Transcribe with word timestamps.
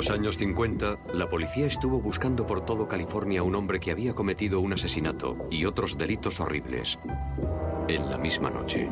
los 0.00 0.08
años 0.08 0.38
50, 0.38 0.96
la 1.12 1.28
policía 1.28 1.66
estuvo 1.66 2.00
buscando 2.00 2.46
por 2.46 2.64
todo 2.64 2.88
California 2.88 3.40
a 3.40 3.42
un 3.42 3.54
hombre 3.54 3.80
que 3.80 3.90
había 3.90 4.14
cometido 4.14 4.60
un 4.60 4.72
asesinato 4.72 5.46
y 5.50 5.66
otros 5.66 5.98
delitos 5.98 6.40
horribles 6.40 6.98
en 7.86 8.10
la 8.10 8.16
misma 8.16 8.48
noche. 8.48 8.88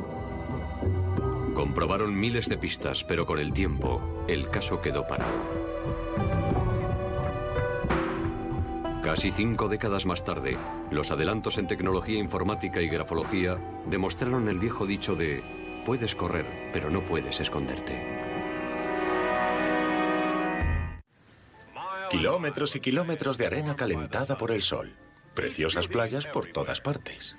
Comprobaron 1.54 2.14
miles 2.14 2.46
de 2.50 2.58
pistas, 2.58 3.04
pero 3.04 3.24
con 3.24 3.38
el 3.38 3.54
tiempo, 3.54 4.26
el 4.28 4.50
caso 4.50 4.82
quedó 4.82 5.06
parado. 5.06 5.32
Casi 9.02 9.32
cinco 9.32 9.70
décadas 9.70 10.04
más 10.04 10.24
tarde, 10.24 10.58
los 10.90 11.10
adelantos 11.10 11.56
en 11.56 11.68
tecnología 11.68 12.18
informática 12.18 12.82
y 12.82 12.88
grafología 12.90 13.56
demostraron 13.86 14.46
el 14.50 14.58
viejo 14.58 14.86
dicho 14.86 15.14
de 15.14 15.42
puedes 15.86 16.14
correr, 16.14 16.70
pero 16.70 16.90
no 16.90 17.00
puedes 17.00 17.40
esconderte. 17.40 18.17
Kilómetros 22.10 22.74
y 22.76 22.80
kilómetros 22.80 23.36
de 23.38 23.46
arena 23.46 23.76
calentada 23.76 24.38
por 24.38 24.50
el 24.50 24.62
sol. 24.62 24.92
Preciosas 25.34 25.88
playas 25.88 26.26
por 26.26 26.46
todas 26.46 26.80
partes. 26.80 27.36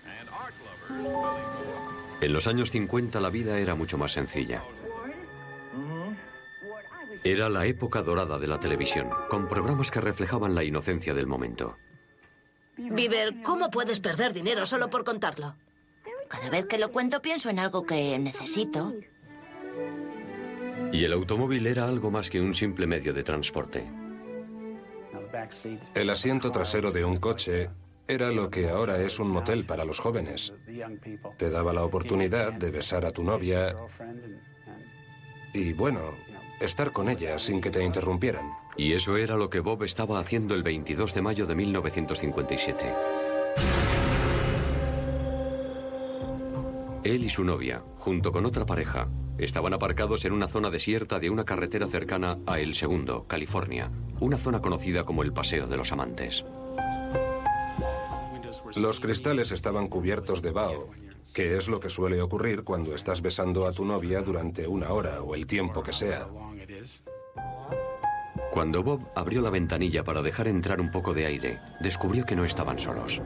En 2.22 2.34
los 2.34 2.48
años 2.48 2.72
50 2.72 3.20
la 3.20 3.30
vida 3.30 3.60
era 3.60 3.76
mucho 3.76 3.98
más 3.98 4.12
sencilla. 4.12 4.64
Era 7.24 7.50
la 7.50 7.66
época 7.66 8.02
dorada 8.02 8.40
de 8.40 8.48
la 8.48 8.60
televisión, 8.60 9.10
con 9.30 9.48
programas 9.48 9.92
que 9.92 10.02
reflejaban 10.02 10.56
la 10.56 10.64
inocencia 10.64 11.14
del 11.14 11.28
momento. 11.28 11.78
Viver, 12.78 13.42
¿cómo 13.44 13.70
puedes 13.70 14.00
perder 14.00 14.34
dinero 14.34 14.66
solo 14.66 14.90
por 14.90 15.04
contarlo? 15.04 15.56
Cada 16.30 16.50
vez 16.50 16.66
que 16.66 16.78
lo 16.78 16.92
cuento 16.92 17.22
pienso 17.22 17.50
en 17.50 17.60
algo 17.60 17.86
que 17.86 18.18
necesito. 18.20 18.94
Y 20.94 21.04
el 21.04 21.14
automóvil 21.14 21.68
era 21.68 21.88
algo 21.88 22.10
más 22.10 22.30
que 22.30 22.40
un 22.40 22.54
simple 22.54 22.88
medio 22.88 23.14
de 23.14 23.24
transporte. 23.24 23.99
El 25.96 26.10
asiento 26.10 26.52
trasero 26.52 26.92
de 26.92 27.06
un 27.06 27.18
coche 27.18 27.70
era 28.08 28.32
lo 28.32 28.50
que 28.50 28.70
ahora 28.70 28.98
es 28.98 29.20
un 29.20 29.30
motel 29.30 29.66
para 29.66 29.86
los 29.86 30.00
jóvenes. 30.00 30.52
Te 31.38 31.50
daba 31.50 31.74
la 31.74 31.84
oportunidad 31.84 32.54
de 32.54 32.72
besar 32.72 33.06
a 33.06 33.12
tu 33.12 33.24
novia 33.24 33.76
y, 35.54 35.74
bueno, 35.74 36.16
estar 36.60 36.92
con 36.92 37.10
ella 37.10 37.38
sin 37.38 37.62
que 37.62 37.70
te 37.70 37.84
interrumpieran. 37.84 38.50
Y 38.78 38.94
eso 38.94 39.18
era 39.18 39.36
lo 39.36 39.50
que 39.50 39.60
Bob 39.60 39.84
estaba 39.84 40.20
haciendo 40.20 40.56
el 40.56 40.64
22 40.64 41.14
de 41.14 41.22
mayo 41.22 41.46
de 41.46 41.56
1957. 41.56 42.94
Él 47.04 47.24
y 47.24 47.30
su 47.30 47.44
novia, 47.44 47.84
junto 47.98 48.32
con 48.32 48.46
otra 48.46 48.66
pareja, 48.66 49.08
estaban 49.38 49.74
aparcados 49.74 50.26
en 50.26 50.34
una 50.34 50.48
zona 50.48 50.70
desierta 50.70 51.20
de 51.20 51.30
una 51.30 51.46
carretera 51.46 51.88
cercana 51.88 52.40
a 52.46 52.60
El 52.60 52.74
Segundo, 52.74 53.26
California, 53.26 53.90
una 54.20 54.38
zona 54.38 54.62
conocida 54.62 55.04
como 55.04 55.24
el 55.24 55.34
Paseo 55.34 55.68
de 55.68 55.78
los 55.78 55.92
Amantes. 55.92 56.46
Los 58.76 59.00
cristales 59.00 59.52
estaban 59.52 59.88
cubiertos 59.88 60.42
de 60.42 60.52
vaho, 60.52 60.90
que 61.34 61.58
es 61.58 61.68
lo 61.68 61.80
que 61.80 61.90
suele 61.90 62.22
ocurrir 62.22 62.64
cuando 62.64 62.94
estás 62.94 63.22
besando 63.22 63.66
a 63.66 63.72
tu 63.72 63.86
novia 63.86 64.22
durante 64.22 64.68
una 64.68 64.90
hora 64.90 65.22
o 65.22 65.36
el 65.36 65.48
tiempo 65.48 65.82
que 65.82 65.94
sea. 65.94 66.28
Cuando 68.52 68.84
Bob 68.84 69.08
abrió 69.16 69.42
la 69.42 69.50
ventanilla 69.50 70.04
para 70.04 70.22
dejar 70.22 70.48
entrar 70.48 70.82
un 70.82 70.92
poco 70.92 71.14
de 71.14 71.26
aire, 71.26 71.60
descubrió 71.82 72.26
que 72.26 72.36
no 72.36 72.44
estaban 72.44 72.80
solos. 72.80 73.22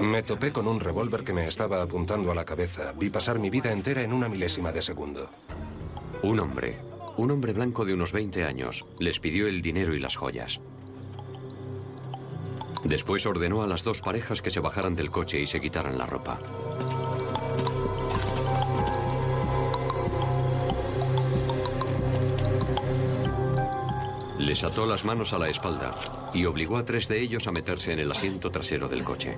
Me 0.00 0.22
topé 0.22 0.52
con 0.52 0.66
un 0.66 0.80
revólver 0.80 1.24
que 1.24 1.32
me 1.32 1.46
estaba 1.46 1.82
apuntando 1.82 2.30
a 2.32 2.34
la 2.34 2.44
cabeza. 2.44 2.92
Vi 2.98 3.10
pasar 3.10 3.38
mi 3.38 3.48
vida 3.48 3.72
entera 3.72 4.02
en 4.02 4.12
una 4.12 4.28
milésima 4.28 4.72
de 4.72 4.82
segundo. 4.82 5.30
Un 6.22 6.40
hombre, 6.40 6.78
un 7.16 7.30
hombre 7.30 7.52
blanco 7.52 7.84
de 7.84 7.94
unos 7.94 8.12
20 8.12 8.44
años, 8.44 8.84
les 8.98 9.20
pidió 9.20 9.46
el 9.46 9.62
dinero 9.62 9.94
y 9.94 10.00
las 10.00 10.16
joyas. 10.16 10.60
Después 12.84 13.26
ordenó 13.26 13.62
a 13.62 13.66
las 13.66 13.84
dos 13.84 14.00
parejas 14.00 14.42
que 14.42 14.50
se 14.50 14.60
bajaran 14.60 14.96
del 14.96 15.10
coche 15.10 15.40
y 15.40 15.46
se 15.46 15.60
quitaran 15.60 15.96
la 15.96 16.06
ropa. 16.06 16.40
Les 24.38 24.64
ató 24.64 24.86
las 24.86 25.04
manos 25.04 25.32
a 25.32 25.38
la 25.38 25.48
espalda 25.48 25.92
y 26.34 26.46
obligó 26.46 26.76
a 26.76 26.84
tres 26.84 27.06
de 27.06 27.20
ellos 27.20 27.46
a 27.46 27.52
meterse 27.52 27.92
en 27.92 28.00
el 28.00 28.10
asiento 28.10 28.50
trasero 28.50 28.88
del 28.88 29.04
coche. 29.04 29.36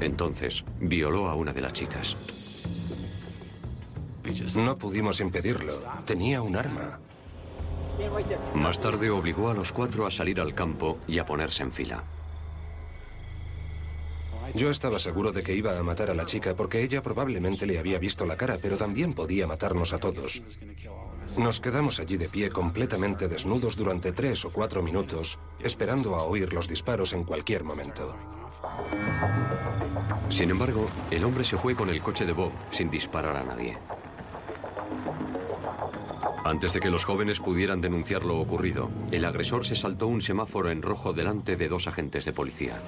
Entonces, 0.00 0.64
violó 0.80 1.28
a 1.28 1.34
una 1.34 1.52
de 1.52 1.60
las 1.60 1.74
chicas. 1.74 2.43
No 4.56 4.78
pudimos 4.78 5.20
impedirlo. 5.20 5.74
Tenía 6.04 6.42
un 6.42 6.56
arma. 6.56 6.98
Más 8.54 8.80
tarde 8.80 9.10
obligó 9.10 9.50
a 9.50 9.54
los 9.54 9.72
cuatro 9.72 10.06
a 10.06 10.10
salir 10.10 10.40
al 10.40 10.54
campo 10.54 10.98
y 11.06 11.18
a 11.18 11.26
ponerse 11.26 11.62
en 11.62 11.72
fila. 11.72 12.02
Yo 14.54 14.70
estaba 14.70 14.98
seguro 14.98 15.32
de 15.32 15.42
que 15.42 15.54
iba 15.54 15.78
a 15.78 15.82
matar 15.82 16.10
a 16.10 16.14
la 16.14 16.26
chica 16.26 16.54
porque 16.54 16.82
ella 16.82 17.02
probablemente 17.02 17.66
le 17.66 17.78
había 17.78 17.98
visto 17.98 18.26
la 18.26 18.36
cara, 18.36 18.56
pero 18.60 18.76
también 18.76 19.14
podía 19.14 19.46
matarnos 19.46 19.92
a 19.92 19.98
todos. 19.98 20.42
Nos 21.38 21.60
quedamos 21.60 21.98
allí 21.98 22.16
de 22.16 22.28
pie 22.28 22.50
completamente 22.50 23.28
desnudos 23.28 23.76
durante 23.76 24.12
tres 24.12 24.44
o 24.44 24.52
cuatro 24.52 24.82
minutos, 24.82 25.38
esperando 25.60 26.16
a 26.16 26.24
oír 26.24 26.52
los 26.52 26.68
disparos 26.68 27.12
en 27.14 27.24
cualquier 27.24 27.64
momento. 27.64 28.14
Sin 30.28 30.50
embargo, 30.50 30.88
el 31.10 31.24
hombre 31.24 31.44
se 31.44 31.56
fue 31.56 31.74
con 31.74 31.88
el 31.88 32.02
coche 32.02 32.26
de 32.26 32.32
Bob 32.32 32.52
sin 32.70 32.90
disparar 32.90 33.36
a 33.36 33.44
nadie. 33.44 33.78
Antes 36.44 36.74
de 36.74 36.80
que 36.80 36.90
los 36.90 37.04
jóvenes 37.04 37.40
pudieran 37.40 37.80
denunciar 37.80 38.22
lo 38.24 38.38
ocurrido, 38.38 38.90
el 39.10 39.24
agresor 39.24 39.64
se 39.64 39.74
saltó 39.74 40.06
un 40.06 40.20
semáforo 40.20 40.70
en 40.70 40.82
rojo 40.82 41.14
delante 41.14 41.56
de 41.56 41.68
dos 41.68 41.86
agentes 41.86 42.26
de 42.26 42.34
policía. 42.34 42.78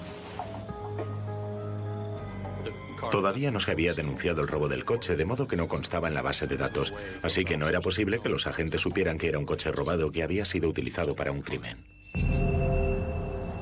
Todavía 3.10 3.50
no 3.50 3.58
se 3.58 3.70
había 3.70 3.94
denunciado 3.94 4.42
el 4.42 4.48
robo 4.48 4.68
del 4.68 4.84
coche, 4.84 5.16
de 5.16 5.24
modo 5.24 5.48
que 5.48 5.56
no 5.56 5.68
constaba 5.68 6.08
en 6.08 6.14
la 6.14 6.20
base 6.20 6.46
de 6.46 6.58
datos, 6.58 6.92
así 7.22 7.46
que 7.46 7.56
no 7.56 7.66
era 7.66 7.80
posible 7.80 8.20
que 8.20 8.28
los 8.28 8.46
agentes 8.46 8.82
supieran 8.82 9.16
que 9.16 9.28
era 9.28 9.38
un 9.38 9.46
coche 9.46 9.72
robado 9.72 10.12
que 10.12 10.22
había 10.22 10.44
sido 10.44 10.68
utilizado 10.68 11.16
para 11.16 11.32
un 11.32 11.40
crimen. 11.40 11.78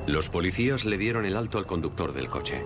Los 0.07 0.29
policías 0.29 0.83
le 0.83 0.97
dieron 0.97 1.25
el 1.25 1.37
alto 1.37 1.57
al 1.57 1.65
conductor 1.65 2.11
del 2.11 2.27
coche. 2.27 2.61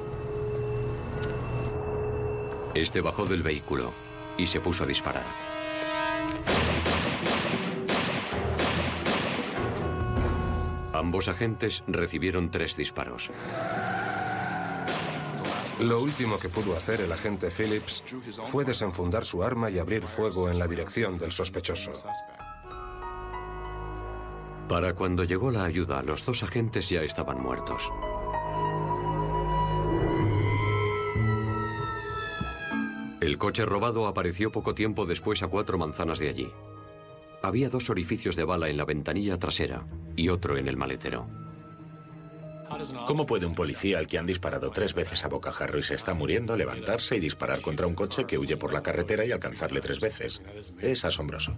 Este 2.74 3.02
bajó 3.02 3.26
del 3.26 3.44
vehículo 3.44 3.94
y 4.38 4.48
se 4.48 4.60
puso 4.60 4.84
a 4.84 4.88
disparar. 4.88 5.49
Ambos 11.10 11.28
agentes 11.28 11.84
recibieron 11.88 12.52
tres 12.52 12.78
disparos. 12.78 13.32
Lo 15.80 16.04
último 16.04 16.38
que 16.38 16.50
pudo 16.50 16.78
hacer 16.78 17.02
el 17.02 17.12
agente 17.12 17.50
Phillips 17.50 18.04
fue 18.46 18.64
desenfundar 18.64 19.26
su 19.26 19.42
arma 19.42 19.72
y 19.72 19.80
abrir 19.80 20.04
fuego 20.04 20.52
en 20.52 20.60
la 20.60 20.68
dirección 20.68 21.18
del 21.18 21.32
sospechoso. 21.32 21.94
Para 24.68 24.94
cuando 24.94 25.24
llegó 25.24 25.50
la 25.50 25.64
ayuda, 25.64 26.04
los 26.04 26.24
dos 26.24 26.44
agentes 26.44 26.90
ya 26.90 27.02
estaban 27.02 27.42
muertos. 27.42 27.90
El 33.20 33.40
coche 33.40 33.66
robado 33.66 34.06
apareció 34.06 34.52
poco 34.52 34.76
tiempo 34.76 35.08
después 35.08 35.42
a 35.42 35.48
cuatro 35.48 35.80
manzanas 35.80 36.20
de 36.20 36.30
allí. 36.30 36.54
Había 37.42 37.70
dos 37.70 37.90
orificios 37.90 38.36
de 38.36 38.44
bala 38.44 38.70
en 38.70 38.78
la 38.78 38.86
ventanilla 38.86 39.38
trasera 39.38 39.86
y 40.16 40.30
otro 40.30 40.58
en 40.58 40.68
el 40.68 40.78
maletero. 40.78 41.28
¿Cómo 43.08 43.26
puede 43.26 43.46
un 43.46 43.56
policía 43.56 43.98
al 43.98 44.08
que 44.08 44.18
han 44.18 44.28
disparado 44.28 44.70
tres 44.70 44.94
veces 44.94 45.24
a 45.24 45.28
bocajarro 45.28 45.80
y 45.80 45.84
se 45.84 45.96
está 45.96 46.14
muriendo 46.14 46.56
levantarse 46.56 47.16
y 47.16 47.20
disparar 47.20 47.62
contra 47.62 47.88
un 47.88 47.96
coche 47.96 48.26
que 48.26 48.38
huye 48.38 48.58
por 48.58 48.74
la 48.74 48.84
carretera 48.84 49.26
y 49.26 49.32
alcanzarle 49.32 49.82
tres 49.82 50.00
veces? 50.00 50.42
Es 50.80 51.06
asombroso. 51.06 51.56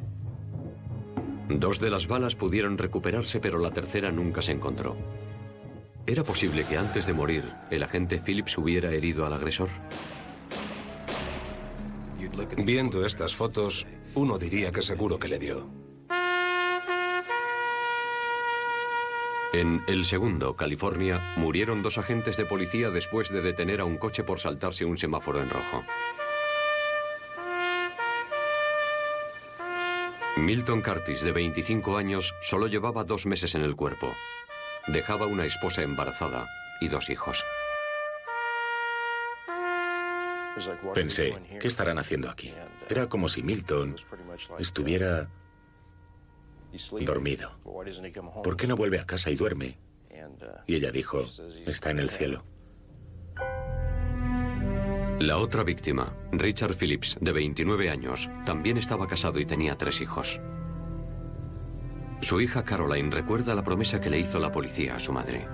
Dos 1.50 1.80
de 1.80 1.90
las 1.90 2.08
balas 2.08 2.36
pudieron 2.36 2.78
recuperarse, 2.78 3.42
pero 3.42 3.60
la 3.60 3.72
tercera 3.72 4.10
nunca 4.12 4.42
se 4.42 4.54
encontró. 4.54 4.96
¿Era 6.06 6.24
posible 6.24 6.64
que 6.64 6.78
antes 6.78 7.06
de 7.06 7.14
morir 7.14 7.44
el 7.70 7.84
agente 7.84 8.20
Phillips 8.20 8.58
hubiera 8.58 8.92
herido 8.92 9.26
al 9.26 9.34
agresor? 9.34 9.68
Viendo 12.58 13.06
estas 13.06 13.36
fotos, 13.36 13.86
uno 14.16 14.38
diría 14.38 14.72
que 14.72 14.82
seguro 14.82 15.18
que 15.18 15.28
le 15.28 15.40
dio. 15.40 15.82
En 19.54 19.84
El 19.88 20.06
Segundo, 20.06 20.56
California, 20.56 21.34
murieron 21.36 21.82
dos 21.82 21.98
agentes 21.98 22.38
de 22.38 22.46
policía 22.46 22.90
después 22.90 23.30
de 23.30 23.42
detener 23.42 23.82
a 23.82 23.86
un 23.86 23.98
coche 23.98 24.24
por 24.24 24.40
saltarse 24.40 24.86
un 24.86 24.98
semáforo 24.98 25.42
en 25.42 25.50
rojo. 25.50 25.84
Milton 30.38 30.82
Curtis, 30.82 31.22
de 31.22 31.34
25 31.34 31.98
años, 31.98 32.34
solo 32.40 32.68
llevaba 32.68 33.04
dos 33.04 33.26
meses 33.26 33.54
en 33.56 33.62
el 33.62 33.76
cuerpo. 33.76 34.14
Dejaba 34.88 35.26
una 35.26 35.46
esposa 35.46 35.82
embarazada 35.82 36.48
y 36.80 36.88
dos 36.88 37.10
hijos. 37.10 37.44
Pensé, 40.94 41.36
¿qué 41.60 41.68
estarán 41.68 41.98
haciendo 42.00 42.30
aquí? 42.30 42.54
Era 42.90 43.08
como 43.08 43.30
si 43.30 43.44
Milton 43.44 43.96
estuviera 44.60 45.30
dormido. 47.02 47.60
¿Por 48.44 48.58
qué 48.58 48.68
no 48.68 48.76
vuelve 48.76 49.00
a 49.00 49.06
casa 49.06 49.30
y 49.30 49.36
duerme? 49.36 49.78
Y 50.68 50.76
ella 50.76 50.92
dijo, 50.92 51.26
está 51.66 51.92
en 51.92 52.00
el 52.00 52.10
cielo. 52.10 52.44
La 55.20 55.38
otra 55.38 55.64
víctima, 55.64 56.16
Richard 56.32 56.74
Phillips, 56.76 57.18
de 57.22 57.32
29 57.32 57.90
años, 57.92 58.30
también 58.44 58.78
estaba 58.78 59.08
casado 59.08 59.40
y 59.40 59.46
tenía 59.46 59.78
tres 59.78 60.02
hijos. 60.02 60.40
Su 62.22 62.42
hija 62.42 62.64
Caroline 62.64 63.12
recuerda 63.12 63.54
la 63.54 63.64
promesa 63.64 64.02
que 64.02 64.10
le 64.10 64.20
hizo 64.20 64.40
la 64.40 64.52
policía 64.52 64.96
a 64.96 65.00
su 65.00 65.14
madre. 65.14 65.48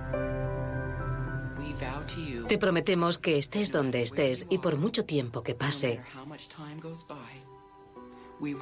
Te 2.48 2.58
prometemos 2.58 3.18
que 3.18 3.38
estés 3.38 3.72
donde 3.72 4.02
estés 4.02 4.46
y 4.48 4.58
por 4.58 4.76
mucho 4.76 5.04
tiempo 5.04 5.42
que 5.42 5.54
pase, 5.54 6.00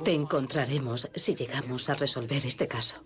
te 0.04 0.12
encontraremos 0.12 1.08
si 1.14 1.34
llegamos 1.34 1.88
a 1.90 1.94
resolver 1.94 2.44
este 2.44 2.66
caso. 2.66 2.96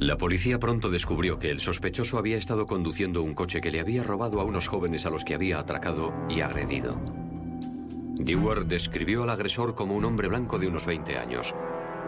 La 0.00 0.16
policía 0.16 0.60
pronto 0.60 0.90
descubrió 0.90 1.40
que 1.40 1.50
el 1.50 1.58
sospechoso 1.58 2.18
había 2.18 2.36
estado 2.36 2.66
conduciendo 2.66 3.20
un 3.20 3.34
coche 3.34 3.60
que 3.60 3.72
le 3.72 3.80
había 3.80 4.04
robado 4.04 4.40
a 4.40 4.44
unos 4.44 4.68
jóvenes 4.68 5.06
a 5.06 5.10
los 5.10 5.24
que 5.24 5.34
había 5.34 5.58
atracado 5.58 6.14
y 6.28 6.40
agredido. 6.40 7.00
Dewar 8.14 8.66
describió 8.66 9.24
al 9.24 9.30
agresor 9.30 9.74
como 9.74 9.96
un 9.96 10.04
hombre 10.04 10.28
blanco 10.28 10.58
de 10.58 10.68
unos 10.68 10.86
20 10.86 11.18
años, 11.18 11.52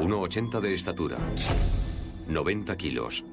1,80 0.00 0.60
de 0.60 0.72
estatura, 0.72 1.18
90 2.28 2.76
kilos, 2.76 3.24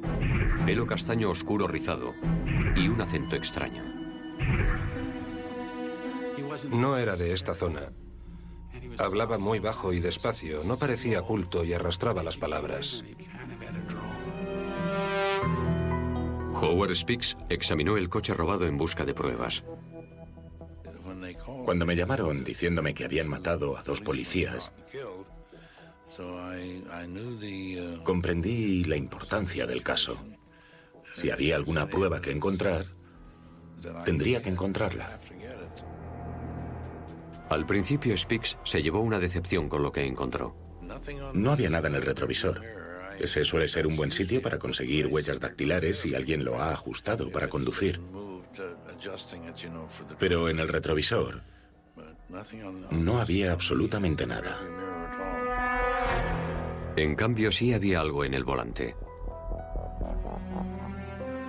pelo 0.67 0.85
castaño 0.85 1.29
oscuro 1.29 1.65
rizado 1.65 2.13
y 2.75 2.89
un 2.89 2.99
acento 2.99 3.37
extraño. 3.37 3.85
No 6.71 6.97
era 6.97 7.15
de 7.15 7.31
esta 7.31 7.55
zona. 7.55 7.93
Hablaba 8.97 9.37
muy 9.37 9.59
bajo 9.59 9.93
y 9.93 10.01
despacio, 10.01 10.65
no 10.65 10.77
parecía 10.77 11.21
culto 11.21 11.63
y 11.63 11.71
arrastraba 11.71 12.21
las 12.21 12.37
palabras. 12.37 13.01
Howard 16.61 16.95
Speaks 16.95 17.37
examinó 17.47 17.95
el 17.95 18.09
coche 18.09 18.33
robado 18.33 18.67
en 18.67 18.75
busca 18.75 19.05
de 19.05 19.13
pruebas. 19.13 19.63
Cuando 21.63 21.85
me 21.85 21.95
llamaron 21.95 22.43
diciéndome 22.43 22.93
que 22.93 23.05
habían 23.05 23.29
matado 23.29 23.77
a 23.77 23.83
dos 23.83 24.01
policías, 24.01 24.73
comprendí 28.03 28.83
la 28.83 28.97
importancia 28.97 29.65
del 29.65 29.81
caso. 29.81 30.17
Si 31.17 31.31
había 31.31 31.55
alguna 31.55 31.87
prueba 31.87 32.21
que 32.21 32.29
encontrar, 32.29 32.85
tendría 34.05 34.39
que 34.39 34.49
encontrarla. 34.49 35.19
Al 37.49 37.65
principio 37.65 38.15
Speaks 38.15 38.59
se 38.63 38.83
llevó 38.83 38.99
una 38.99 39.17
decepción 39.17 39.67
con 39.67 39.81
lo 39.81 39.91
que 39.91 40.05
encontró. 40.05 40.55
No 41.33 41.51
había 41.51 41.71
nada 41.71 41.87
en 41.87 41.95
el 41.95 42.03
retrovisor. 42.03 42.61
Ese 43.19 43.43
suele 43.43 43.67
ser 43.67 43.87
un 43.87 43.95
buen 43.95 44.11
sitio 44.11 44.43
para 44.43 44.59
conseguir 44.59 45.07
huellas 45.07 45.39
dactilares 45.39 46.01
si 46.01 46.13
alguien 46.13 46.45
lo 46.45 46.61
ha 46.61 46.71
ajustado 46.71 47.31
para 47.31 47.49
conducir. 47.49 47.99
Pero 50.19 50.49
en 50.49 50.59
el 50.59 50.67
retrovisor 50.67 51.41
no 52.91 53.19
había 53.19 53.53
absolutamente 53.53 54.27
nada. 54.27 54.59
En 56.95 57.15
cambio, 57.15 57.51
sí 57.51 57.73
había 57.73 58.01
algo 58.01 58.23
en 58.23 58.35
el 58.35 58.43
volante. 58.43 58.95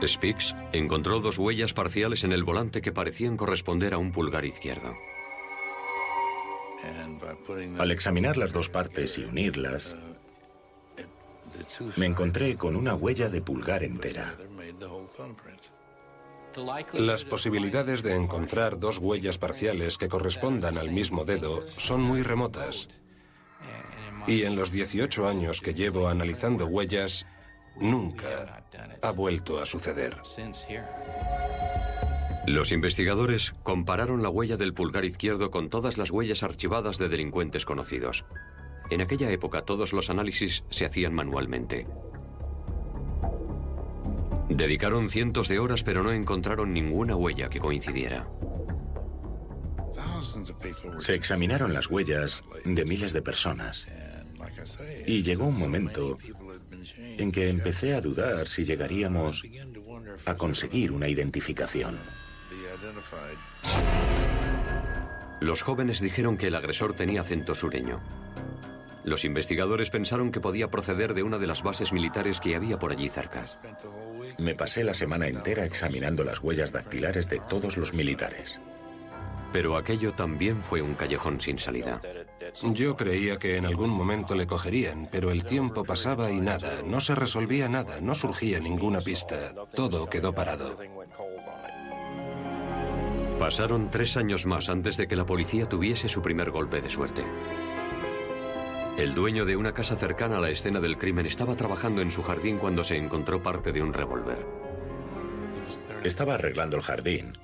Speaks 0.07 0.55
encontró 0.73 1.21
dos 1.21 1.39
huellas 1.39 1.73
parciales 1.73 2.25
en 2.25 2.33
el 2.33 2.45
volante 2.45 2.81
que 2.81 2.93
parecían 2.93 3.37
corresponder 3.37 3.95
a 3.95 3.99
un 3.99 4.13
pulgar 4.13 4.45
izquierdo. 4.45 4.95
Al 7.79 7.91
examinar 7.91 8.37
las 8.37 8.53
dos 8.53 8.69
partes 8.69 9.19
y 9.19 9.25
unirlas, 9.25 9.97
me 11.97 12.07
encontré 12.07 12.57
con 12.57 12.77
una 12.77 12.95
huella 12.95 13.29
de 13.29 13.41
pulgar 13.41 13.83
entera. 13.83 14.37
Las 16.95 17.25
posibilidades 17.25 18.03
de 18.03 18.15
encontrar 18.15 18.79
dos 18.79 18.99
huellas 18.99 19.39
parciales 19.39 19.99
que 19.99 20.09
correspondan 20.09 20.79
al 20.79 20.91
mismo 20.91 21.25
dedo 21.25 21.63
son 21.69 22.03
muy 22.03 22.23
remotas. 22.23 22.89
Y 24.27 24.43
en 24.43 24.57
los 24.57 24.71
18 24.71 25.29
años 25.29 25.61
que 25.61 25.75
llevo 25.75 26.09
analizando 26.09 26.67
huellas, 26.67 27.27
nunca 27.81 28.63
ha 29.03 29.11
vuelto 29.13 29.61
a 29.61 29.67
suceder. 29.67 30.17
Los 32.47 32.73
investigadores 32.73 33.53
compararon 33.63 34.23
la 34.23 34.31
huella 34.31 34.57
del 34.57 34.73
pulgar 34.73 35.05
izquierdo 35.05 35.51
con 35.51 35.69
todas 35.69 35.99
las 35.99 36.11
huellas 36.11 36.43
archivadas 36.43 36.97
de 36.99 37.09
delincuentes 37.09 37.65
conocidos. 37.65 38.25
En 38.91 39.03
aquella 39.03 39.31
época 39.31 39.63
todos 39.63 39.93
los 39.93 40.09
análisis 40.09 40.65
se 40.71 40.87
hacían 40.87 41.13
manualmente. 41.13 41.87
Dedicaron 44.49 45.11
cientos 45.11 45.49
de 45.49 45.59
horas 45.59 45.83
pero 45.83 46.03
no 46.03 46.11
encontraron 46.11 46.73
ninguna 46.73 47.17
huella 47.17 47.51
que 47.51 47.61
coincidiera. 47.61 48.29
Se 50.99 51.15
examinaron 51.15 51.75
las 51.75 51.91
huellas 51.91 52.43
de 52.65 52.85
miles 52.85 53.13
de 53.13 53.23
personas 53.23 53.87
y 55.07 55.23
llegó 55.23 55.47
un 55.47 55.59
momento 55.59 56.19
en 57.19 57.33
que 57.33 57.49
empecé 57.49 57.95
a 57.95 58.01
dudar 58.01 58.49
si 58.49 58.65
llegaríamos 58.65 59.45
a 60.25 60.35
conseguir 60.37 60.93
una 60.93 61.09
identificación. 61.09 61.99
Los 65.41 65.63
jóvenes 65.63 66.01
dijeron 66.01 66.37
que 66.37 66.49
el 66.49 66.55
agresor 66.55 66.95
tenía 66.95 67.21
acento 67.21 67.55
sureño. 67.55 68.01
Los 69.05 69.25
investigadores 69.25 69.91
pensaron 69.91 70.33
que 70.33 70.41
podía 70.41 70.71
proceder 70.71 71.15
de 71.15 71.23
una 71.23 71.39
de 71.39 71.47
las 71.47 71.63
bases 71.63 71.93
militares 71.93 72.41
que 72.41 72.57
había 72.57 72.79
por 72.79 72.93
allí 72.93 73.09
cerca. 73.09 73.45
Me 74.39 74.55
pasé 74.55 74.85
la 74.85 74.95
semana 74.95 75.29
entera 75.29 75.65
examinando 75.65 76.25
las 76.25 76.41
huellas 76.41 76.73
dactilares 76.73 77.29
de 77.29 77.41
todos 77.49 77.77
los 77.77 77.95
militares. 77.95 78.61
Pero 79.53 79.77
aquello 79.77 80.13
también 80.13 80.63
fue 80.63 80.83
un 80.83 80.95
callejón 80.95 81.41
sin 81.41 81.59
salida. 81.59 82.01
Yo 82.63 82.97
creía 82.97 83.39
que 83.39 83.57
en 83.57 83.67
algún 83.67 83.91
momento 83.91 84.35
le 84.35 84.47
cogerían, 84.47 85.09
pero 85.11 85.31
el 85.31 85.45
tiempo 85.45 85.85
pasaba 85.85 86.31
y 86.31 86.41
nada, 86.41 86.83
no 86.85 87.01
se 87.01 87.15
resolvía 87.15 87.69
nada, 87.69 88.01
no 88.01 88.15
surgía 88.15 88.61
ninguna 88.61 89.01
pista, 89.01 89.55
todo 89.75 90.09
quedó 90.09 90.33
parado. 90.33 90.77
Pasaron 93.39 93.91
tres 93.91 94.17
años 94.17 94.47
más 94.47 94.69
antes 94.69 94.97
de 94.97 95.07
que 95.07 95.17
la 95.17 95.27
policía 95.27 95.69
tuviese 95.69 96.09
su 96.09 96.23
primer 96.23 96.51
golpe 96.51 96.81
de 96.81 96.91
suerte. 96.91 97.25
El 98.97 99.15
dueño 99.15 99.45
de 99.45 99.57
una 99.57 99.73
casa 99.73 99.95
cercana 99.95 100.39
a 100.39 100.41
la 100.41 100.51
escena 100.51 100.81
del 100.81 100.99
crimen 100.99 101.27
estaba 101.27 101.55
trabajando 101.55 102.03
en 102.03 102.11
su 102.11 102.23
jardín 102.23 102.59
cuando 102.59 102.83
se 102.83 102.97
encontró 102.97 103.41
parte 103.41 103.73
de 103.73 103.81
un 103.81 103.93
revólver. 103.93 104.45
Estaba 106.03 106.35
arreglando 106.35 106.77
el 106.77 106.83
jardín 106.83 107.39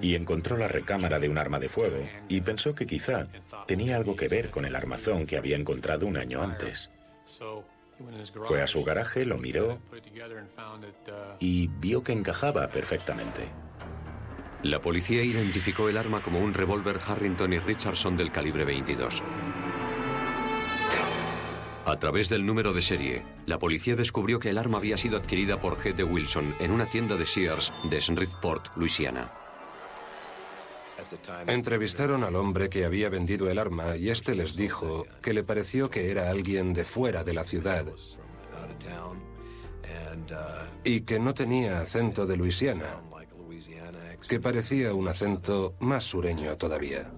y 0.00 0.14
encontró 0.14 0.56
la 0.56 0.68
recámara 0.68 1.18
de 1.18 1.28
un 1.28 1.38
arma 1.38 1.58
de 1.58 1.68
fuego 1.68 2.06
y 2.28 2.40
pensó 2.40 2.74
que 2.74 2.86
quizá 2.86 3.28
tenía 3.66 3.96
algo 3.96 4.16
que 4.16 4.28
ver 4.28 4.50
con 4.50 4.64
el 4.64 4.76
armazón 4.76 5.26
que 5.26 5.36
había 5.36 5.56
encontrado 5.56 6.06
un 6.06 6.16
año 6.16 6.42
antes. 6.42 6.90
Fue 8.46 8.62
a 8.62 8.66
su 8.66 8.82
garaje, 8.82 9.24
lo 9.24 9.38
miró 9.38 9.78
y 11.38 11.66
vio 11.66 12.02
que 12.02 12.12
encajaba 12.12 12.68
perfectamente. 12.68 13.42
La 14.62 14.80
policía 14.80 15.22
identificó 15.22 15.88
el 15.88 15.96
arma 15.96 16.22
como 16.22 16.40
un 16.40 16.52
revólver 16.52 16.98
Harrington 17.06 17.52
y 17.52 17.58
Richardson 17.58 18.16
del 18.16 18.30
calibre 18.30 18.64
22. 18.64 19.22
A 21.86 21.98
través 21.98 22.28
del 22.28 22.44
número 22.44 22.74
de 22.74 22.82
serie, 22.82 23.22
la 23.46 23.58
policía 23.58 23.96
descubrió 23.96 24.38
que 24.38 24.50
el 24.50 24.58
arma 24.58 24.78
había 24.78 24.98
sido 24.98 25.16
adquirida 25.16 25.60
por 25.60 25.76
G. 25.76 25.94
de 25.94 26.04
Wilson 26.04 26.54
en 26.60 26.72
una 26.72 26.86
tienda 26.86 27.16
de 27.16 27.26
Sears 27.26 27.72
de 27.84 27.98
Shreveport, 28.00 28.76
Luisiana. 28.76 29.32
Entrevistaron 31.46 32.24
al 32.24 32.36
hombre 32.36 32.68
que 32.68 32.84
había 32.84 33.08
vendido 33.08 33.50
el 33.50 33.58
arma 33.58 33.96
y 33.96 34.10
este 34.10 34.34
les 34.34 34.56
dijo 34.56 35.06
que 35.22 35.32
le 35.32 35.42
pareció 35.42 35.90
que 35.90 36.10
era 36.10 36.30
alguien 36.30 36.72
de 36.72 36.84
fuera 36.84 37.24
de 37.24 37.34
la 37.34 37.44
ciudad 37.44 37.86
y 40.84 41.00
que 41.02 41.18
no 41.18 41.34
tenía 41.34 41.80
acento 41.80 42.26
de 42.26 42.36
Luisiana. 42.36 42.86
que 44.28 44.40
parecía 44.40 44.94
un 44.94 45.08
acento 45.08 45.74
más 45.80 46.04
sureño 46.04 46.56
todavía. 46.56 47.10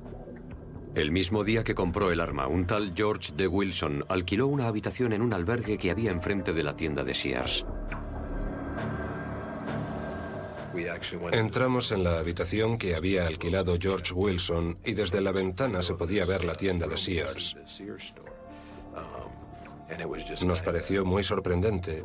El 0.95 1.11
mismo 1.11 1.43
día 1.43 1.65
que 1.65 1.75
compró 1.75 2.11
el 2.11 2.21
arma, 2.21 2.47
un 2.47 2.67
tal 2.67 2.93
George 2.95 3.33
de 3.35 3.47
Wilson 3.47 4.05
alquiló 4.09 4.47
una 4.47 4.67
habitación 4.67 5.13
en 5.13 5.23
un 5.23 5.33
albergue 5.33 5.79
que 5.79 5.91
había 5.91 6.11
enfrente 6.11 6.53
de 6.53 6.63
la 6.63 6.77
tienda 6.77 7.03
de 7.03 7.15
Sears. 7.15 7.67
Entramos 11.33 11.93
en 11.93 12.05
la 12.05 12.19
habitación 12.19 12.79
que 12.79 12.95
había 12.95 13.27
alquilado 13.27 13.77
George 13.81 14.13
Wilson 14.15 14.79
y 14.85 14.93
desde 14.93 15.21
la 15.21 15.33
ventana 15.33 15.83
se 15.83 15.95
podía 15.95 16.25
ver 16.25 16.45
la 16.45 16.55
tienda 16.55 16.87
de 16.87 16.97
Sears. 16.97 17.57
Nos 20.45 20.63
pareció 20.63 21.05
muy 21.05 21.23
sorprendente 21.23 22.03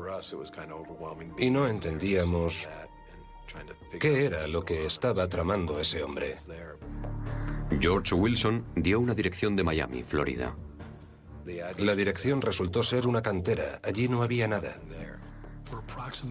y 1.38 1.50
no 1.50 1.68
entendíamos 1.68 2.68
qué 4.00 4.26
era 4.26 4.48
lo 4.48 4.64
que 4.66 4.86
estaba 4.86 5.28
tramando 5.28 5.80
ese 5.80 6.04
hombre. 6.04 6.38
George 7.80 8.16
Wilson 8.16 8.66
dio 8.76 9.00
una 9.00 9.14
dirección 9.14 9.56
de 9.56 9.64
Miami, 9.64 10.04
Florida. 10.04 10.56
La 11.78 11.96
dirección 11.96 12.42
resultó 12.42 12.84
ser 12.84 13.08
una 13.08 13.22
cantera. 13.22 13.80
Allí 13.84 14.10
no 14.10 14.24
había 14.24 14.48
nada. 14.48 14.78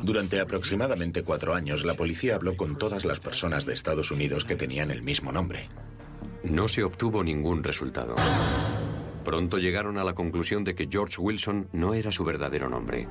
Durante 0.02 0.40
aproximadamente 0.40 1.22
cuatro 1.22 1.54
años, 1.54 1.84
la 1.84 1.94
policía 1.94 2.36
habló 2.36 2.56
con 2.56 2.76
todas 2.76 3.04
las 3.04 3.20
personas 3.20 3.66
de 3.66 3.74
Estados 3.74 4.10
Unidos 4.10 4.44
que 4.44 4.56
tenían 4.56 4.90
el 4.90 5.02
mismo 5.02 5.32
nombre. 5.32 5.68
No 6.42 6.68
se 6.68 6.84
obtuvo 6.84 7.24
ningún 7.24 7.62
resultado. 7.64 8.16
Pronto 9.24 9.58
llegaron 9.58 9.98
a 9.98 10.04
la 10.04 10.14
conclusión 10.14 10.62
de 10.62 10.74
que 10.74 10.88
George 10.90 11.20
Wilson 11.20 11.68
no 11.72 11.94
era 11.94 12.12
su 12.12 12.24
verdadero 12.24 12.68
nombre. 12.68 13.08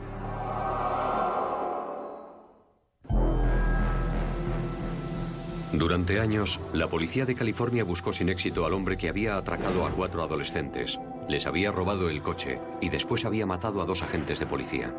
Durante 5.73 6.21
años, 6.21 6.61
la 6.71 6.87
policía 6.87 7.25
de 7.25 7.35
California 7.35 7.83
buscó 7.83 8.13
sin 8.13 8.29
éxito 8.29 8.65
al 8.65 8.73
hombre 8.73 8.97
que 8.97 9.09
había 9.09 9.35
atracado 9.35 9.85
a 9.85 9.91
cuatro 9.91 10.23
adolescentes, 10.23 10.97
les 11.27 11.45
había 11.47 11.71
robado 11.71 12.09
el 12.09 12.21
coche 12.21 12.61
y 12.79 12.87
después 12.87 13.25
había 13.25 13.45
matado 13.45 13.81
a 13.81 13.85
dos 13.85 14.01
agentes 14.01 14.39
de 14.39 14.45
policía. 14.45 14.93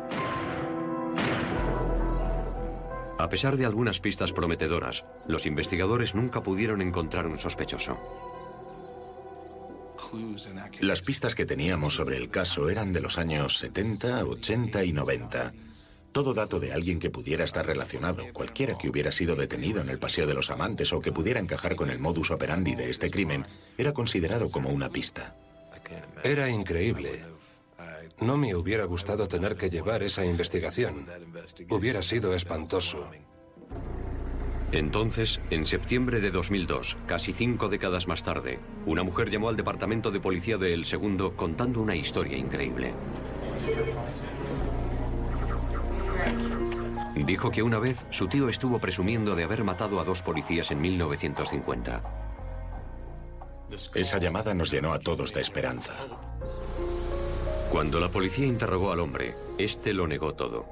A 3.19 3.29
pesar 3.29 3.57
de 3.57 3.65
algunas 3.65 3.99
pistas 3.99 4.31
prometedoras, 4.31 5.03
los 5.27 5.45
investigadores 5.45 6.13
nunca 6.13 6.43
pudieron 6.43 6.81
encontrar 6.81 7.25
un 7.25 7.39
sospechoso. 7.39 7.97
Las 10.79 11.01
pistas 11.01 11.35
que 11.35 11.45
teníamos 11.45 11.95
sobre 11.95 12.17
el 12.17 12.29
caso 12.29 12.69
eran 12.69 12.93
de 12.93 13.01
los 13.01 13.17
años 13.17 13.57
70, 13.57 14.23
80 14.23 14.83
y 14.85 14.93
90. 14.93 15.53
Todo 16.11 16.33
dato 16.33 16.59
de 16.59 16.71
alguien 16.71 16.99
que 16.99 17.09
pudiera 17.09 17.43
estar 17.43 17.65
relacionado, 17.65 18.23
cualquiera 18.33 18.77
que 18.77 18.89
hubiera 18.89 19.11
sido 19.11 19.35
detenido 19.35 19.81
en 19.81 19.89
el 19.89 19.99
Paseo 19.99 20.25
de 20.25 20.33
los 20.33 20.49
Amantes 20.49 20.93
o 20.93 21.01
que 21.01 21.11
pudiera 21.11 21.39
encajar 21.39 21.75
con 21.75 21.89
el 21.89 21.99
modus 21.99 22.31
operandi 22.31 22.75
de 22.75 22.89
este 22.89 23.11
crimen, 23.11 23.45
era 23.77 23.93
considerado 23.93 24.49
como 24.49 24.69
una 24.69 24.89
pista. 24.89 25.35
Era 26.23 26.49
increíble. 26.49 27.23
No 28.19 28.37
me 28.37 28.55
hubiera 28.55 28.85
gustado 28.85 29.27
tener 29.27 29.55
que 29.55 29.69
llevar 29.69 30.01
esa 30.01 30.25
investigación. 30.25 31.05
Hubiera 31.69 32.01
sido 32.01 32.33
espantoso. 32.33 33.09
Entonces, 34.71 35.39
en 35.49 35.65
septiembre 35.65 36.19
de 36.19 36.31
2002, 36.31 36.97
casi 37.05 37.31
cinco 37.31 37.69
décadas 37.69 38.07
más 38.07 38.23
tarde, 38.23 38.59
una 38.85 39.03
mujer 39.03 39.29
llamó 39.29 39.49
al 39.49 39.55
departamento 39.55 40.11
de 40.11 40.19
policía 40.19 40.57
de 40.57 40.73
El 40.73 40.83
Segundo 40.83 41.35
contando 41.35 41.79
una 41.79 41.95
historia 41.95 42.37
increíble. 42.37 42.93
Dijo 47.15 47.49
que 47.49 47.63
una 47.63 47.79
vez 47.79 48.05
su 48.09 48.27
tío 48.27 48.49
estuvo 48.49 48.79
presumiendo 48.79 49.35
de 49.35 49.43
haber 49.43 49.63
matado 49.63 49.99
a 49.99 50.03
dos 50.03 50.21
policías 50.21 50.71
en 50.71 50.81
1950. 50.81 52.03
Esa 53.95 54.17
llamada 54.17 54.53
nos 54.53 54.71
llenó 54.71 54.93
a 54.93 54.99
todos 54.99 55.33
de 55.33 55.41
esperanza. 55.41 55.93
Cuando 57.77 57.99
la 57.99 58.09
policía 58.09 58.47
interrogó 58.47 58.91
al 58.91 58.99
hombre, 58.99 59.35
este 59.59 59.93
lo 59.93 60.07
negó 60.07 60.33
todo. 60.33 60.65